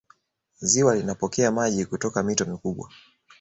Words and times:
ziwa 0.59 0.95
linapokea 0.95 1.51
maji 1.51 1.85
kutoka 1.85 2.23
mito 2.23 2.45
mikubwa 2.45 2.89